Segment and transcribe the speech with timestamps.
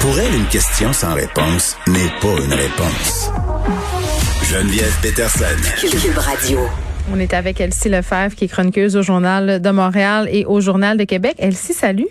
[0.00, 3.30] Pour elle, une question sans réponse n'est pas une réponse.
[4.44, 5.44] Geneviève Peterson.
[5.80, 6.60] Cube Radio.
[7.12, 10.96] On est avec Elsie Lefebvre, qui est chroniqueuse au Journal de Montréal et au Journal
[10.96, 11.34] de Québec.
[11.38, 12.06] Elsie, salut.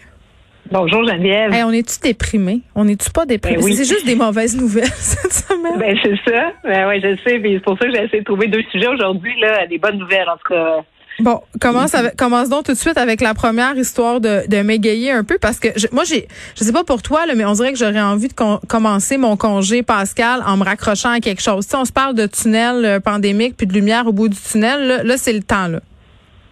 [0.69, 1.53] Bonjour Geneviève.
[1.53, 2.59] Hey, on est-tu déprimé?
[2.75, 3.57] On n'est-tu pas déprimé?
[3.57, 3.73] Ben oui.
[3.73, 5.79] C'est juste des mauvaises nouvelles cette semaine.
[5.79, 6.51] Ben c'est ça.
[6.65, 7.41] Ben ouais, je sais.
[7.41, 10.27] C'est pour ça que j'ai essayé de trouver deux sujets aujourd'hui là, des bonnes nouvelles
[10.29, 10.83] en tout cas.
[11.19, 15.11] Bon, commence, avec, commence donc tout de suite avec la première histoire de, de m'égayer
[15.11, 17.53] un peu parce que je, moi, j'ai, je sais pas pour toi, là, mais on
[17.53, 18.33] dirait que j'aurais envie de
[18.67, 21.65] commencer mon congé pascal en me raccrochant à quelque chose.
[21.65, 24.87] Sais, on se parle de tunnel euh, pandémique puis de lumière au bout du tunnel.
[24.87, 25.67] Là, là c'est le temps.
[25.67, 25.79] Là.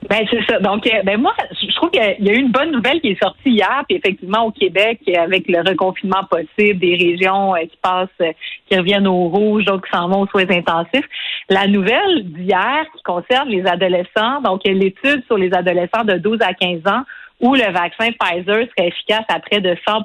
[0.09, 0.59] Ben c'est ça.
[0.59, 3.22] Donc euh, ben moi, je trouve qu'il y a- eu une bonne nouvelle qui est
[3.23, 8.08] sortie hier, puis effectivement au Québec, avec le reconfinement possible, des régions euh, qui passent,
[8.22, 8.31] euh,
[8.70, 11.05] qui reviennent au rouge, d'autres qui s'en vont aux soins intensifs.
[11.50, 16.53] La nouvelle d'hier qui concerne les adolescents, donc l'étude sur les adolescents de 12 à
[16.53, 17.02] 15 ans
[17.42, 20.03] où le vaccin Pfizer serait efficace à près de 100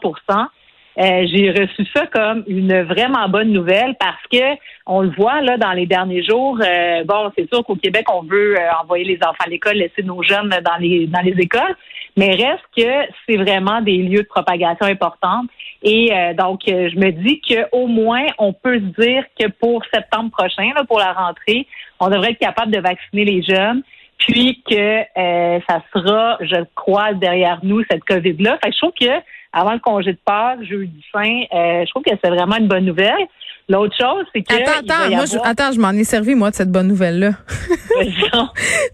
[0.98, 5.56] euh, j'ai reçu ça comme une vraiment bonne nouvelle parce que on le voit là
[5.56, 6.58] dans les derniers jours.
[6.60, 10.02] euh, bon, c'est sûr qu'au Québec, on veut euh, envoyer les enfants à l'école, laisser
[10.02, 11.76] nos jeunes dans les dans les écoles,
[12.16, 15.42] mais reste que c'est vraiment des lieux de propagation importants.
[15.82, 19.82] Et euh, donc, euh, je me dis qu'au moins, on peut se dire que pour
[19.92, 21.66] septembre prochain, là, pour la rentrée,
[22.00, 23.82] on devrait être capable de vacciner les jeunes
[24.18, 28.58] puis que euh, ça sera, je crois, derrière nous, cette COVID-là.
[28.62, 32.02] Fait que je trouve que avant le congé de Pâques, jeudi fin, euh, je trouve
[32.02, 33.26] que c'est vraiment une bonne nouvelle.
[33.68, 34.52] L'autre chose, c'est que...
[34.52, 37.32] Attends, attends, moi, je, attends, je m'en ai servi, moi, de cette bonne nouvelle-là.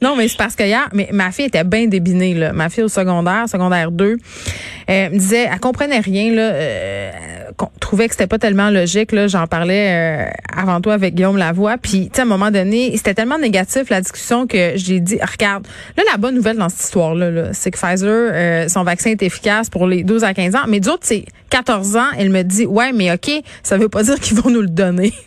[0.02, 2.52] Non, mais c'est parce que hier, mais ma fille était bien débinée, là.
[2.52, 6.52] Ma fille au secondaire, secondaire 2, euh, me disait, elle comprenait rien, là.
[6.52, 7.10] Euh,
[7.56, 9.28] qu'on trouvait que c'était pas tellement logique, là.
[9.28, 11.76] J'en parlais euh, avant toi avec Guillaume Lavoie.
[11.78, 15.18] Puis, tu sais, à un moment donné, c'était tellement négatif, la discussion, que j'ai dit,
[15.20, 19.10] regarde, là, la bonne nouvelle dans cette histoire-là, là, c'est que Pfizer, euh, son vaccin
[19.10, 20.64] est efficace pour les 12 à 15 ans.
[20.68, 22.06] Mais d'autres, c'est 14 ans.
[22.18, 23.30] Elle me dit, ouais, mais OK,
[23.62, 25.12] ça veut pas dire qu'ils vont nous le donner.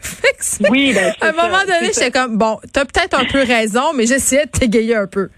[0.70, 3.92] Oui, ben, à un ça, moment donné, j'étais comme, bon, t'as peut-être un peu raison,
[3.94, 5.30] mais j'essayais de t'égayer un peu.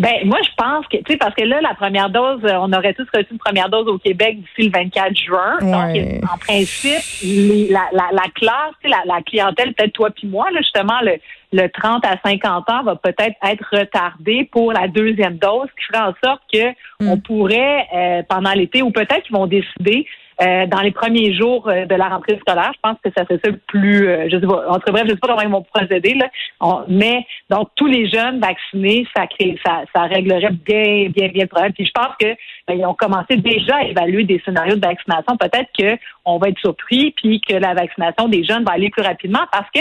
[0.00, 2.72] Ben, moi, je pense que, tu sais, parce que là, la première dose, euh, on
[2.72, 5.56] aurait tous reçu une première dose au Québec d'ici le 24 juin.
[5.60, 6.18] Ouais.
[6.20, 10.50] Donc, en principe, les- la, la, la classe, la, la clientèle, peut-être toi puis moi,
[10.50, 11.12] là, justement, le,
[11.54, 15.84] le 30 à 50 ans va peut-être être retardé pour la deuxième dose, ce qui
[15.92, 17.08] ferait en sorte que Mm.
[17.08, 20.06] on pourrait, euh, pendant l'été, ou peut-être qu'ils vont décider
[20.42, 23.40] euh, dans les premiers jours euh, de la rentrée scolaire, je pense que ça serait
[23.44, 25.42] ça le plus, euh, je sais pas, en tout cas, bref, je sais pas comment
[25.42, 26.84] ils vont procéder, là.
[26.88, 31.48] Mais, donc, tous les jeunes vaccinés, ça crée, ça, ça réglerait bien, bien, bien le
[31.48, 31.72] problème.
[31.72, 32.34] Puis je pense que,
[32.66, 35.36] ben, ont commencé déjà à évaluer des scénarios de vaccination.
[35.36, 39.02] Peut-être que on va être surpris, puis que la vaccination des jeunes va aller plus
[39.02, 39.80] rapidement parce que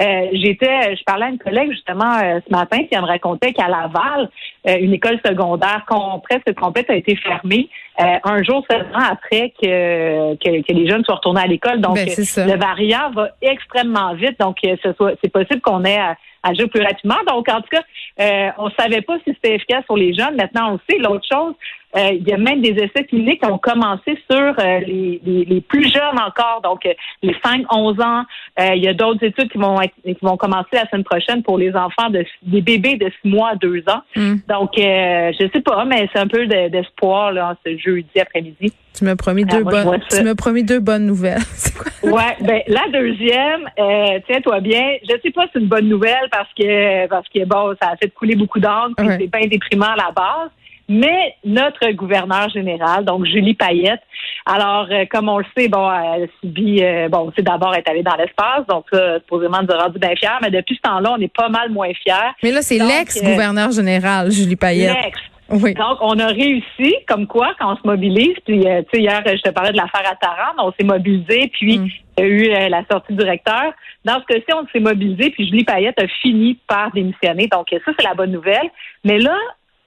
[0.00, 3.68] euh, j'étais, je parlais à une collègue justement euh, ce matin, elle me racontait qu'à
[3.68, 4.30] Laval,
[4.64, 7.68] une école secondaire com- presque complète a été fermée
[8.00, 11.80] euh, un jour seulement après que, que, que les jeunes soient retournés à l'école.
[11.80, 12.06] Donc, Ben,
[12.46, 14.38] le variant va extrêmement vite.
[14.38, 14.76] Donc, euh,
[15.22, 17.16] c'est possible qu'on ait à agir plus rapidement.
[17.26, 17.82] Donc, en tout cas,
[18.20, 20.36] euh, on savait pas si c'était efficace sur les jeunes.
[20.36, 20.98] Maintenant, on le sait.
[20.98, 21.54] L'autre chose,
[21.96, 25.44] euh, il y a même des essais cliniques qui ont commencé sur euh, les, les,
[25.44, 26.92] les plus jeunes encore, donc euh,
[27.22, 28.24] les 5-11 ans.
[28.60, 31.42] Euh, il y a d'autres études qui vont être, qui vont commencer la semaine prochaine
[31.42, 34.02] pour les enfants de des bébés de 6 mois à 2 ans.
[34.16, 34.34] Mm.
[34.48, 38.72] Donc, euh, je sais pas, mais c'est un peu de- d'espoir là, ce jeudi après-midi.
[38.96, 40.00] Tu m'as promis deux moi, bonnes.
[40.10, 41.38] Tu m'as promis deux bonnes nouvelles.
[42.02, 42.12] Quoi?
[42.12, 44.96] Ouais, ben la deuxième, euh, tiens-toi bien.
[45.04, 47.96] Je sais pas si c'est une bonne nouvelle parce que parce que bon, ça a
[47.96, 49.16] fait couler beaucoup d'encre, Ouais.
[49.20, 50.50] c'est bien déprimant à la base.
[50.92, 54.02] Mais notre gouverneur général, donc Julie Payette,
[54.44, 58.02] alors euh, comme on le sait, bon, elle subit, euh, bon, c'est d'abord être allée
[58.02, 61.20] dans l'espace, donc ça, supposément nous a rendu bien fiers, mais depuis ce temps-là, on
[61.20, 62.32] est pas mal moins fiers.
[62.42, 64.96] Mais là, c'est l'ex-gouverneur général, Julie Payette.
[65.04, 65.20] L'ex.
[65.52, 65.74] Oui.
[65.74, 69.22] Donc, on a réussi, comme quoi, quand on se mobilise, puis, euh, tu sais, hier,
[69.26, 71.88] je te parlais de l'affaire à Tarente, on s'est mobilisé, puis Mm.
[72.18, 73.72] il y a eu euh, la sortie du recteur.
[74.04, 77.48] Dans ce cas-ci, on s'est mobilisé, puis Julie Payette a fini par démissionner.
[77.48, 78.70] Donc, ça, c'est la bonne nouvelle.
[79.04, 79.36] Mais là,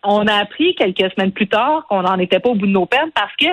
[0.03, 2.85] on a appris quelques semaines plus tard qu'on n'en était pas au bout de nos
[2.85, 3.47] peines parce que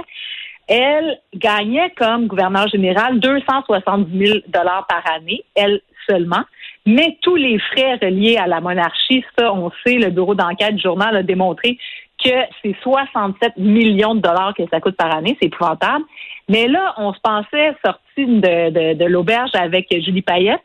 [0.68, 6.44] elle gagnait comme gouverneur général 270 000 dollars par année, elle seulement.
[6.86, 10.82] Mais tous les frais reliés à la monarchie, ça, on sait, le bureau d'enquête du
[10.82, 11.76] journal a démontré
[12.22, 12.30] que
[12.62, 15.36] c'est 67 millions de dollars que ça coûte par année.
[15.40, 16.04] C'est épouvantable.
[16.48, 20.60] Mais là, on se pensait sorti de, l'auberge avec Julie Payette.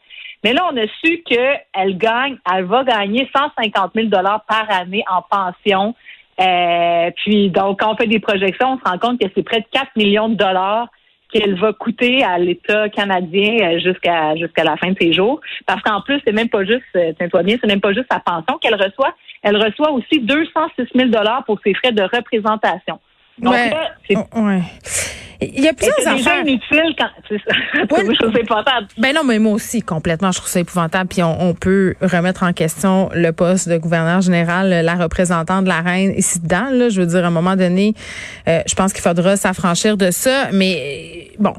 [0.45, 5.03] Mais là, on a su qu'elle gagne, elle va gagner 150 000 dollars par année
[5.09, 5.95] en pension.
[6.39, 9.61] Euh, puis, donc, quand on fait des projections, on se rend compte que c'est près
[9.61, 10.87] de 4 millions de dollars
[11.33, 15.41] qu'elle va coûter à l'État canadien euh, jusqu'à jusqu'à la fin de ses jours.
[15.65, 18.19] Parce qu'en plus, c'est même pas juste, euh, tiens-toi bien, c'est même pas juste sa
[18.19, 19.15] pension qu'elle reçoit.
[19.41, 22.99] Elle reçoit aussi 206 000 dollars pour ses frais de représentation.
[23.39, 23.69] Donc Ouais.
[23.69, 24.61] là, c'est Oh, ouais.
[25.41, 27.55] Il y a plusieurs c'est déjà inutile quand c'est ça.
[27.73, 28.87] je trouve ça épouvantable.
[28.97, 31.09] Ben non, mais moi aussi complètement, je trouve ça épouvantable.
[31.09, 35.81] Puis on, peut remettre en question le poste de gouverneur général, la représentante de la
[35.81, 36.69] reine ici dedans.
[36.71, 37.93] Là, je veux dire, à un moment donné,
[38.47, 40.49] euh, je pense qu'il faudra s'affranchir de ça.
[40.53, 41.53] Mais bon.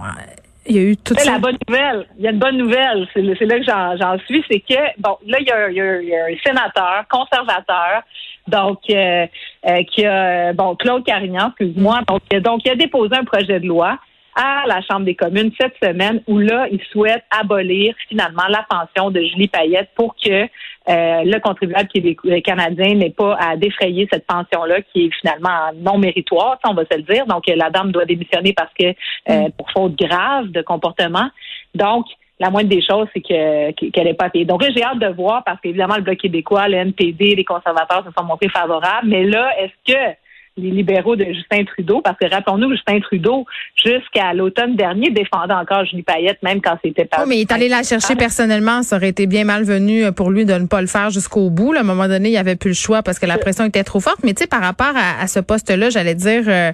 [0.68, 2.06] Il y a eu toute la bonne nouvelle.
[2.18, 3.06] Il y a une bonne nouvelle.
[3.14, 4.44] C'est là que j'en suis.
[4.50, 8.02] C'est que, bon, là, il y, a, il y a un sénateur conservateur
[8.46, 9.26] donc euh,
[9.68, 13.66] euh, qui a bon Claude Carignan, excuse-moi, donc, donc il a déposé un projet de
[13.66, 13.98] loi
[14.34, 19.10] à la Chambre des communes cette semaine où là, il souhaite abolir finalement la pension
[19.10, 20.46] de Julie Payette pour que euh,
[20.88, 25.96] le contribuable qui est canadien n'ait pas à défrayer cette pension-là qui est finalement non
[25.96, 27.26] méritoire, on va se le dire.
[27.26, 28.90] Donc, la dame doit démissionner parce que
[29.26, 29.52] mm.
[29.52, 31.30] pour faute grave de comportement.
[31.74, 32.04] Donc,
[32.38, 34.44] la moindre des choses, c'est que qu'elle n'est pas payée.
[34.44, 38.10] Donc j'ai hâte de voir parce qu'évidemment, le Bloc québécois, le NPD, les conservateurs se
[38.16, 39.08] sont montrés favorables.
[39.08, 40.16] Mais là, est-ce que
[40.56, 43.44] les libéraux de Justin Trudeau, parce que rappelons-nous, Justin Trudeau,
[43.76, 47.22] jusqu'à l'automne dernier, défendait encore Julie Payette, même quand c'était pas.
[47.22, 48.82] Oui, mais il est allé la chercher personnellement.
[48.82, 51.74] Ça aurait été bien malvenu pour lui de ne pas le faire jusqu'au bout.
[51.74, 53.84] À un moment donné, il n'y avait plus le choix parce que la pression était
[53.84, 54.20] trop forte.
[54.24, 56.72] Mais tu sais, par rapport à, ce poste-là, j'allais dire, euh,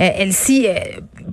[0.00, 0.74] euh Elsie, euh,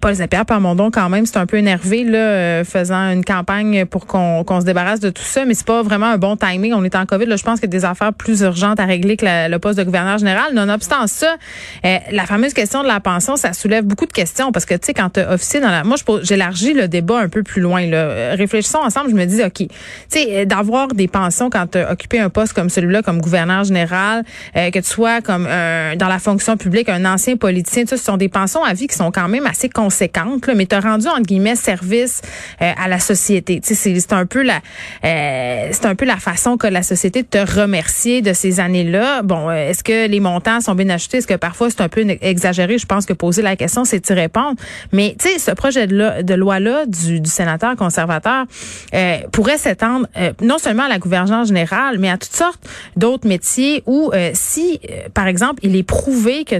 [0.02, 4.06] Paul Zapière Parmondon, quand même, c'est un peu énervé, là, euh, faisant une campagne pour
[4.06, 5.46] qu'on se débarrasse de tout ça.
[5.46, 6.74] Mais c'est pas vraiment un bon timing.
[6.74, 7.26] On est en COVID.
[7.26, 9.78] Là, je pense qu'il y a des affaires plus urgentes à régler que le poste
[9.78, 10.54] de gouverneur général.
[10.54, 11.38] Nonobstant ça,
[11.86, 14.88] euh, la fameuse question de la pension, ça soulève beaucoup de questions parce que, tu
[14.88, 15.84] sais, quand tu officier dans la...
[15.84, 17.86] Moi, j'élargis le débat un peu plus loin.
[17.86, 17.98] Là.
[17.98, 19.68] Euh, réfléchissons ensemble, je me dis, OK, tu
[20.10, 24.24] sais, euh, d'avoir des pensions quand tu occupé un poste comme celui-là, comme gouverneur général,
[24.56, 28.30] que tu sois comme dans la fonction publique, un ancien politicien, tu ce sont des
[28.30, 31.24] pensions à vie qui sont quand même assez conséquentes, là, mais tu as rendu, entre
[31.24, 32.22] guillemets, service
[32.60, 33.62] à la société.
[33.62, 34.62] Tu sais, c'est un peu la
[35.02, 39.22] c'est un peu la façon que la société te remercier de ces années-là.
[39.24, 41.18] Bon, est-ce que les montants sont bien achetés?
[41.18, 42.78] Est-ce que parfois c'est un peu exagéré.
[42.78, 44.56] Je pense que poser la question, c'est y répondre.
[44.92, 48.46] Mais tu sais, ce projet de, loi-là du, sénateur conservateur
[48.94, 53.28] euh, pourrait s'étendre euh, non seulement à la gouvernance générale, mais à toutes sortes d'autres
[53.28, 54.80] métiers où euh, si,
[55.14, 56.60] par exemple, il est prouvé que,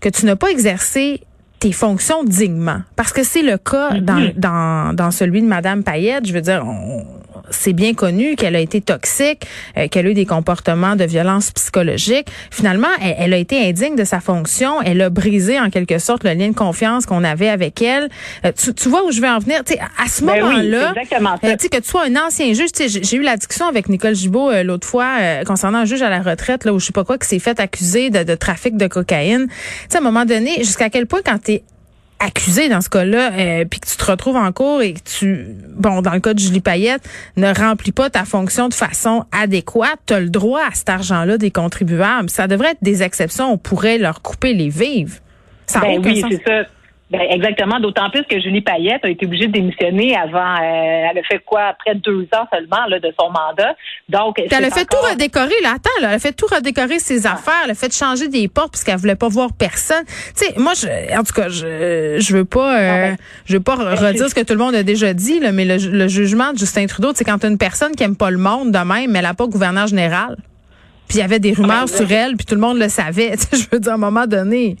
[0.00, 1.20] que tu n'as pas exercé
[1.60, 2.80] tes fonctions dignement.
[2.96, 4.00] Parce que c'est le cas mm-hmm.
[4.00, 6.26] dans, dans, dans celui de Madame Payette.
[6.26, 7.04] Je veux dire, on,
[7.50, 9.46] c'est bien connu qu'elle a été toxique,
[9.76, 12.28] euh, qu'elle a eu des comportements de violence psychologique.
[12.50, 14.80] Finalement, elle, a été indigne de sa fonction.
[14.82, 18.08] Elle a brisé en quelque sorte le lien de confiance qu'on avait avec elle.
[18.44, 19.62] Euh, tu, vois où je veux en venir?
[19.98, 20.92] à ce ben moment-là,
[21.44, 24.86] euh, que tu sois un ancien juge, j'ai eu la discussion avec Nicole Gibault l'autre
[24.86, 27.38] fois concernant un juge à la retraite, là, où je sais pas quoi, qui s'est
[27.38, 29.46] fait accuser de, de trafic de cocaïne.
[29.88, 31.64] sais, à un moment donné, jusqu'à quel point quand tu es
[32.18, 35.46] accusé dans ce cas-là, euh, puis que tu te retrouves en cours et que tu,
[35.70, 37.02] bon, dans le cas de Julie Payette,
[37.36, 41.38] ne remplis pas ta fonction de façon adéquate, tu as le droit à cet argent-là
[41.38, 42.30] des contribuables.
[42.30, 43.52] Ça devrait être des exceptions.
[43.52, 45.20] On pourrait leur couper les vives.
[45.66, 46.68] Ça ben oui, c'est ça.
[47.16, 50.54] Ben, exactement, d'autant plus que Julie Payette a été obligée de démissionner avant.
[50.56, 53.76] Euh, elle a fait quoi après deux ans seulement là, de son mandat.
[54.08, 55.54] Donc, elle a fait tout redécorer.
[55.62, 57.34] Là, attends, elle a fait tout redécorer ses ah.
[57.34, 57.62] affaires.
[57.64, 60.04] Elle a fait changer des portes parce qu'elle voulait pas voir personne.
[60.36, 63.62] Tu sais, moi, je, en tout cas, je, je veux pas, euh, ben, je veux
[63.62, 65.38] pas ben, redire ce que tout le monde a déjà dit.
[65.38, 68.38] Là, mais le, jugement de Justin Trudeau, c'est quand une personne qui aime pas le
[68.38, 70.36] monde de même, mais elle a pas gouverneur général.
[71.06, 73.34] Puis il y avait des rumeurs ah, sur elle, puis tout le monde le savait.
[73.52, 74.76] je veux dire, à un moment donné.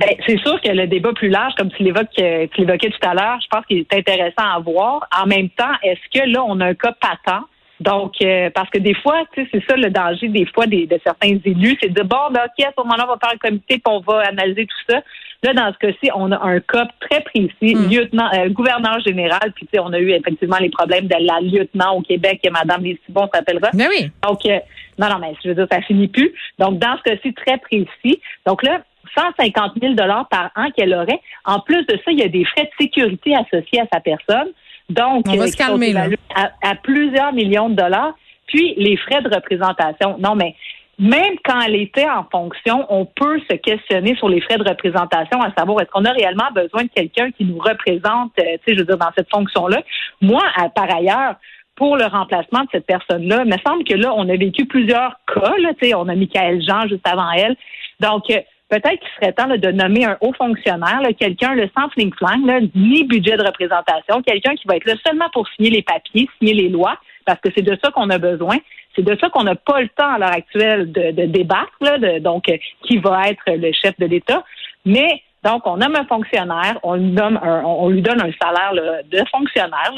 [0.00, 3.12] Ben, c'est sûr que le débat plus large, comme tu l'évoquais, tu l'évoquais tout à
[3.12, 5.06] l'heure, je pense qu'il est intéressant à voir.
[5.20, 7.44] En même temps, est-ce que là, on a un cas patent?
[7.80, 10.86] Donc, euh, parce que des fois, tu sais, c'est ça le danger des fois des,
[10.86, 13.38] de certains élus, c'est de bon, ben, ok, à ce moment-là, on va faire un
[13.38, 15.02] comité, puis on va analyser tout ça.
[15.42, 17.90] Là, dans ce cas-ci, on a un cas très précis, hmm.
[17.90, 21.40] lieutenant, euh, gouverneur général, puis tu sais, on a eu effectivement les problèmes de la
[21.40, 23.70] lieutenant au Québec, et Madame Lissibon s'appellera.
[23.72, 24.10] Ben oui.
[24.22, 24.58] Donc, euh,
[24.98, 26.32] non, non, mais je veux dire, ça finit plus.
[26.58, 28.82] Donc, dans ce cas-ci très précis, donc là,
[29.16, 29.94] 150 000
[30.30, 31.20] par an qu'elle aurait.
[31.44, 34.48] En plus de ça, il y a des frais de sécurité associés à sa personne.
[34.88, 35.94] Donc, on va se calmer,
[36.34, 38.14] À, plusieurs millions de dollars.
[38.46, 40.16] Puis, les frais de représentation.
[40.18, 40.56] Non, mais
[40.98, 45.40] même quand elle était en fonction, on peut se questionner sur les frais de représentation,
[45.40, 48.74] à savoir est-ce qu'on a réellement besoin de quelqu'un qui nous représente, euh, tu sais,
[48.74, 49.82] je veux dire, dans cette fonction-là?
[50.20, 50.42] Moi,
[50.74, 51.36] par ailleurs,
[51.80, 55.18] pour le remplacement de cette personne-là, il me semble que là, on a vécu plusieurs
[55.32, 55.54] cas.
[55.58, 57.56] Là, on a Michael Jean juste avant elle.
[58.00, 58.40] Donc, euh,
[58.70, 63.36] peut-être qu'il serait temps de nommer un haut fonctionnaire, quelqu'un le sans fling-flang, ni budget
[63.36, 66.96] de représentation, quelqu'un qui va être là seulement pour signer les papiers, signer les lois,
[67.26, 68.56] parce que c'est de ça qu'on a besoin.
[68.96, 71.72] C'est de ça qu'on n'a pas le temps à l'heure actuelle de, de débattre,
[72.20, 74.42] donc euh, qui va être le chef de l'État.
[74.84, 78.72] Mais donc, on nomme un fonctionnaire, on lui, donne un, on lui donne un salaire
[79.10, 79.92] de fonctionnaire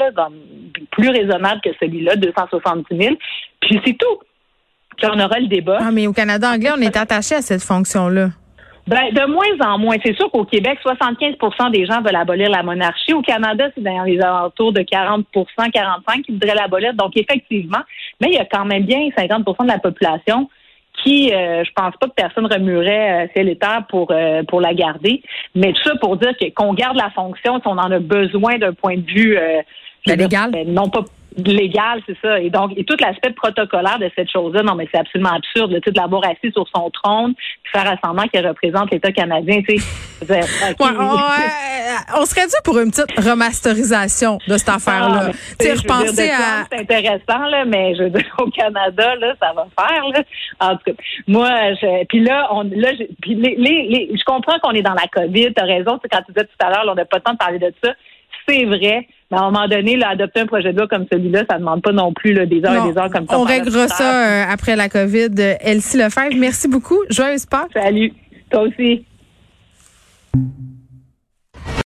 [0.91, 3.15] plus raisonnable que celui-là, 270 000,
[3.61, 4.19] puis c'est tout.
[4.97, 5.79] Puis on aura le débat.
[5.81, 8.29] Ah, mais au Canada anglais, on est attaché à cette fonction-là.
[8.85, 9.95] Ben, de moins en moins.
[10.03, 13.13] C'est sûr qu'au Québec, 75% des gens veulent abolir la monarchie.
[13.13, 15.23] Au Canada, c'est dans les alentours de 40%
[15.71, 16.93] 45 qui voudraient l'abolir.
[16.93, 17.79] Donc, effectivement,
[18.19, 20.49] mais il y a quand même bien 50% de la population
[21.01, 25.23] qui, euh, je pense pas que personne remuerait euh, l'État pour euh, pour la garder.
[25.55, 28.73] Mais tout ça pour dire qu'on garde la fonction si on en a besoin d'un
[28.73, 29.61] point de vue euh,
[30.05, 30.51] légal.
[30.51, 31.03] Ben, non pas
[31.37, 32.39] légal, c'est ça.
[32.39, 35.79] Et donc, et tout l'aspect protocolaire de cette chose-là, non, mais c'est absolument absurde, le
[35.79, 40.39] de l'avoir assis sur son trône, puis faire semblant qu'il représente l'État canadien, tu sais.
[40.39, 40.89] ouais,
[42.17, 45.29] on serait dû pour une petite remasterisation de cette affaire-là.
[45.29, 46.65] Ah, tu sais, repenser à...
[46.71, 50.23] C'est intéressant, là, mais je veux dire, au Canada, là, ça va faire, là.
[50.59, 50.91] En tout cas,
[51.27, 54.93] moi, je, puis là, on, là, je, puis les, les, je comprends qu'on est dans
[54.93, 57.23] la COVID, t'as raison, c'est quand tu disais tout à l'heure, on n'a pas le
[57.23, 57.93] temps de parler de ça.
[58.47, 61.55] C'est vrai, à un moment donné, là, adopter un projet de loi comme celui-là, ça
[61.55, 63.37] ne demande pas non plus des heures et des heures comme ça.
[63.37, 65.31] On réglera ça euh, après la COVID.
[65.61, 66.99] Elsie Lefebvre, merci beaucoup.
[67.09, 67.71] Joyeuse Pâques.
[67.73, 68.13] Salut.
[68.49, 69.05] Toi aussi.